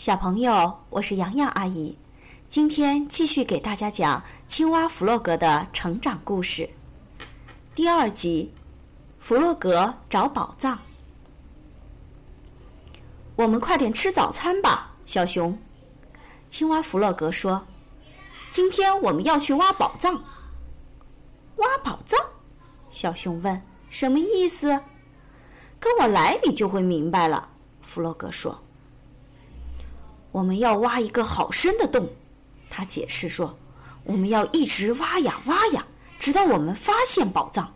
[0.00, 1.98] 小朋友，我是洋洋阿姨，
[2.48, 6.70] 今天继续给大家讲青蛙弗洛格的成长故事，
[7.74, 8.50] 第二集：
[9.18, 10.78] 弗洛格找宝藏。
[13.36, 15.58] 我们快点吃早餐吧，小熊。
[16.48, 17.66] 青蛙弗洛格说
[18.48, 20.24] ：“今天我们要去挖宝藏。”
[21.56, 22.18] 挖宝藏？
[22.88, 24.82] 小熊问：“什么意思？”
[25.78, 27.50] 跟我来，你就会明白了。
[27.82, 28.62] 弗洛格说。
[30.32, 32.10] 我们要挖一个好深的洞，
[32.68, 33.58] 他解释说
[34.04, 35.86] ：“我们要一直挖呀挖呀，
[36.18, 37.74] 直到我们发现宝藏。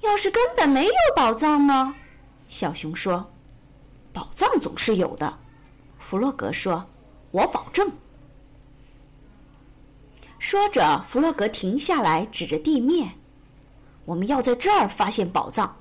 [0.00, 1.94] 要是根本没有宝藏呢？”
[2.48, 3.30] 小熊说
[4.12, 5.38] ：“宝藏总是有的。”
[5.98, 6.88] 弗洛格说
[7.32, 7.92] ：“我保证。”
[10.38, 13.18] 说着，弗洛格停下来，指着地面
[14.06, 15.76] ：“我们要在这儿发现宝藏。”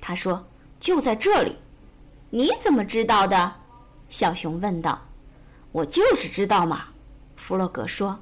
[0.00, 0.46] 他说
[0.80, 1.56] ：“就在这里。”
[2.30, 3.57] 你怎么知道的？
[4.08, 5.08] 小熊问道
[5.72, 6.88] ：“我就是知道嘛。”
[7.36, 8.20] 弗洛格说。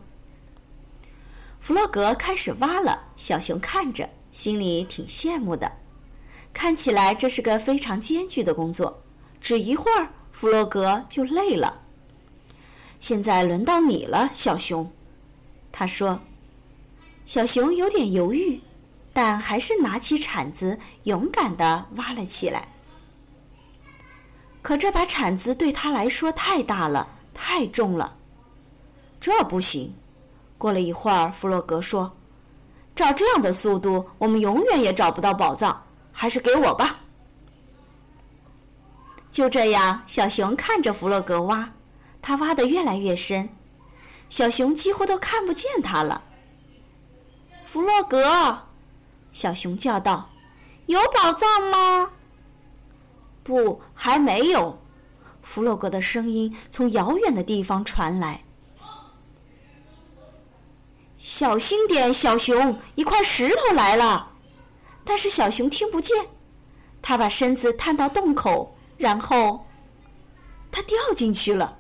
[1.61, 5.73] 弗洛格开始挖了，小熊看着，心里挺羡慕的。
[6.53, 9.03] 看起来这是个非常艰巨的工作，
[9.41, 11.83] 只一会儿，弗洛格就累了。
[12.99, 14.93] 现在轮到你了，小熊，
[15.73, 16.21] 他说。
[17.25, 18.61] 小熊有点犹豫，
[19.13, 22.69] 但还是拿起铲子，勇敢地挖了起来。
[24.67, 28.17] 可这把铲子对他来说太大了，太重了，
[29.21, 29.95] 这不行。
[30.59, 32.17] 过了一会儿，弗洛格说
[32.93, 36.99] ：“照这样的速度，我们永远也找不到宝藏，还是给我吧。”
[39.31, 41.73] 就这样，小熊看着弗洛格挖，
[42.21, 43.49] 他挖得越来越深，
[44.29, 46.25] 小熊几乎都看不见他了。
[47.65, 48.67] 弗洛格，
[49.31, 50.31] 小熊叫道
[50.87, 52.11] ：“有宝藏吗？”
[53.47, 54.83] 不，还没有。
[55.41, 58.45] 弗洛格的声音从遥远的地方传来
[61.17, 64.33] ：“小心点，小熊，一块石头来了。”
[65.07, 66.27] 但是小熊听不见。
[67.01, 69.65] 它把身子探到洞口，然后
[70.73, 71.79] 他掉进去了。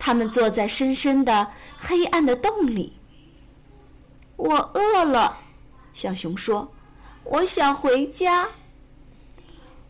[0.00, 2.98] 他们坐在深深的、黑暗的洞里。
[4.34, 5.38] 我饿了，
[5.92, 6.72] 小熊说
[7.22, 8.48] ：“我想回家。”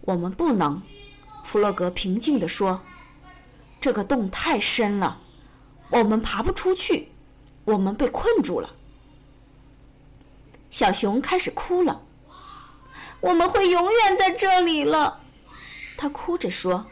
[0.06, 0.81] 我们不能，
[1.44, 2.81] 弗洛格平静地说
[3.81, 5.21] ：“这个洞太深了，
[5.91, 7.11] 我们爬不出去，
[7.65, 8.71] 我们被困住了。”
[10.71, 12.03] 小熊开始哭了。
[13.21, 15.22] “我们会永远在这里了。”
[15.99, 16.87] 他哭着说。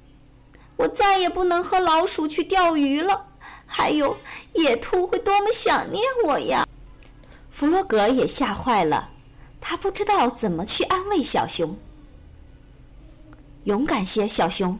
[0.76, 3.26] “我再也不能和老鼠去钓鱼了，
[3.66, 4.16] 还有
[4.54, 6.66] 野兔会多么想念我呀！”
[7.52, 9.10] 弗洛格也吓坏了，
[9.60, 11.78] 他不知道怎么去安慰小熊。
[13.64, 14.78] 勇敢些，小熊，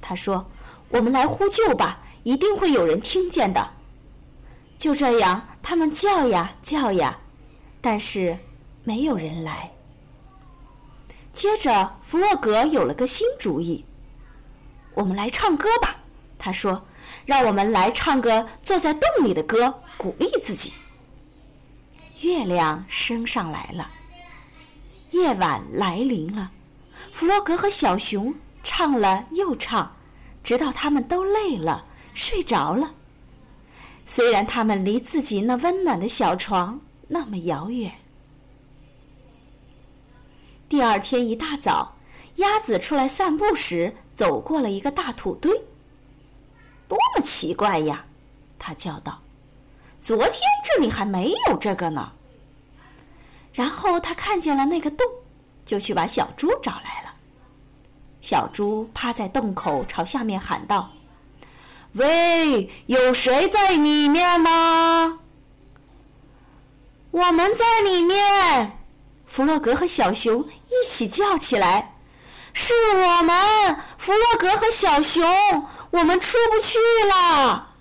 [0.00, 0.50] 他说
[0.90, 3.74] ：“我们来呼救吧，一定会有人听见的。”
[4.76, 7.18] 就这样，他们叫呀叫呀，
[7.80, 8.38] 但是
[8.84, 9.72] 没有人来。
[11.32, 13.84] 接着，弗洛格有了个新主意
[14.94, 15.96] ：“我们来唱歌吧。”
[16.38, 16.86] 他说
[17.26, 20.72] ：“让我们来唱个坐在洞里的歌，鼓励自己。”
[22.22, 23.90] 月亮升上来了，
[25.10, 26.52] 夜晚来临了。
[27.12, 29.96] 弗洛格和小熊唱了又唱，
[30.42, 32.94] 直到他们都累了，睡着了。
[34.06, 37.92] 虽然他们离自己那温暖的小床那么遥远。
[40.68, 41.96] 第二天一大早，
[42.36, 45.52] 鸭子出来散步时，走过了一个大土堆。
[46.86, 48.06] 多么奇怪呀！
[48.58, 49.22] 他叫道
[49.98, 52.12] ：“昨天这里还没有这个呢。”
[53.52, 55.06] 然后他看见了那个洞，
[55.68, 57.12] 就去把小猪找来了。
[58.22, 60.92] 小猪趴在洞口，朝下面喊道
[61.92, 65.20] ：“喂，有谁在里面吗
[67.12, 68.78] ？”“我们在里面！”
[69.28, 71.96] 弗洛格和小熊一起叫起来
[72.54, 75.22] ：“是我们，弗洛格和小熊，
[75.90, 77.74] 我们出不去了。”“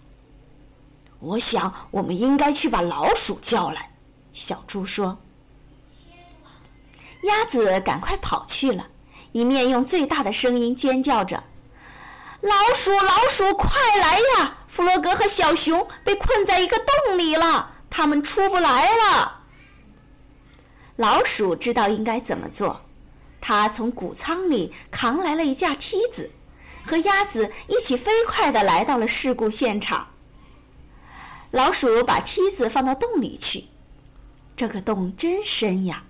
[1.20, 3.94] 我想，我们应该去把老鼠叫来。”
[4.34, 5.20] 小猪说。
[7.28, 8.88] 鸭子赶快跑去了。
[9.32, 11.44] 一面用最大的声音尖叫着
[12.42, 14.58] ：“老鼠，老鼠，快来呀！
[14.68, 19.42] 弗洛格和小熊被困在一个洞里了，他们出不来了。”
[20.98, 22.86] 老鼠知道应该怎么做，
[23.40, 26.32] 它从谷仓里扛来了一架梯子，
[26.86, 30.08] 和鸭子一起飞快地来到了事故现场。
[31.52, 33.66] 老鼠把梯子放到洞里去，
[34.56, 36.04] 这个洞真深呀，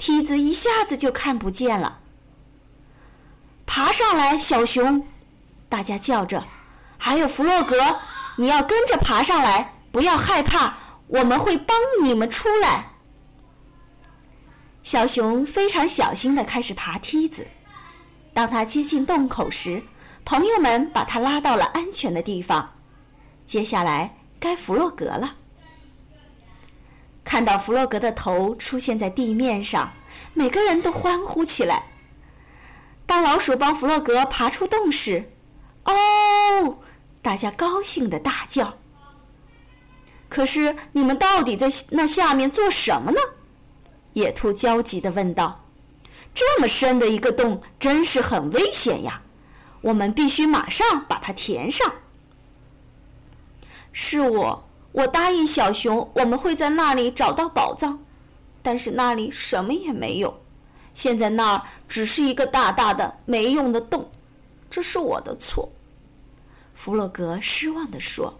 [0.00, 1.98] 梯子一下子就看不见了。
[3.66, 5.06] 爬上来，小熊！
[5.68, 6.46] 大家叫着
[6.96, 7.76] ：“还有弗洛格，
[8.36, 12.92] 你要跟着爬上来，不要害怕，我们会帮你们出来。”
[14.82, 17.46] 小熊非常小心地开始爬梯子。
[18.32, 19.82] 当他接近洞口时，
[20.24, 22.72] 朋友们把他拉到了安全的地方。
[23.44, 25.36] 接下来该弗洛格了。
[27.30, 29.92] 看到弗洛格的头出现在地面上，
[30.34, 31.84] 每个人都欢呼起来。
[33.06, 35.30] 当老鼠帮弗洛格爬出洞时，
[35.84, 36.80] 哦，
[37.22, 38.78] 大家高兴的大叫。
[40.28, 43.20] 可是你们到底在那下面做什么呢？
[44.14, 45.64] 野兔焦急地问道
[46.34, 49.22] ：“这么深的一个洞，真是很危险呀！
[49.82, 51.94] 我们必须马上把它填上。”
[53.94, 58.00] 是我，我答应小熊，我们会在那里找到宝藏，
[58.62, 60.42] 但是那里什么也没有。
[60.92, 64.10] 现在那儿只是一个大大的没用的洞，
[64.68, 65.70] 这是我的错。”
[66.74, 68.38] 弗洛格失望地说。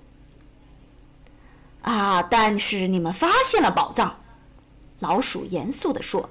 [1.82, 4.18] “啊，但是你们发现了宝藏。”
[4.98, 6.28] 老鼠严肃地说：“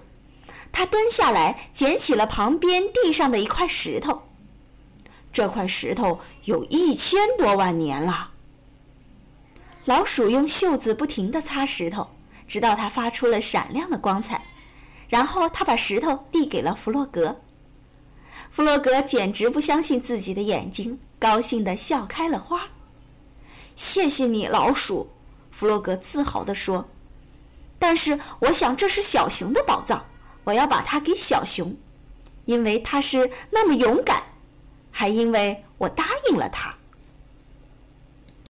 [0.71, 4.23] 他蹲下来捡起了旁边地上的一块石头。
[5.31, 8.31] 这块石头有一千多万年了。”
[9.85, 12.07] 老鼠用袖子不停地擦石头，
[12.47, 14.43] 直到它发出了闪亮的光彩。
[15.07, 17.41] 然后他把石头递给了弗洛格。
[18.51, 22.67] 弗洛格简直不相信自己的眼睛，高兴地笑开了花。
[23.75, 25.09] “谢谢你，老鼠。”
[25.49, 26.87] 弗洛格自豪地说。
[27.79, 30.05] 但是我想这是小熊的宝藏，
[30.43, 31.75] 我要把它给小熊，
[32.45, 34.21] 因为它是那么勇敢，
[34.91, 36.75] 还因为我答应了他。